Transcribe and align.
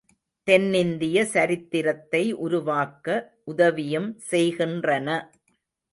தென்னிந்திய 0.47 1.17
சரித்திரத்தை 1.25 2.33
உருவாக்க 2.37 3.07
உதவியும் 3.45 4.09
செய்கின்றன. 4.31 5.07